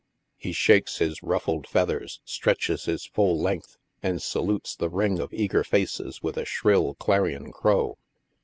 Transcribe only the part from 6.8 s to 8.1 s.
clarion crow.